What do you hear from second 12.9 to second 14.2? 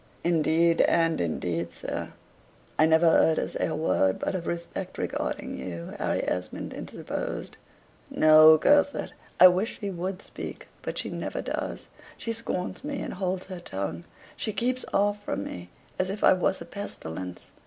and holds her tongue.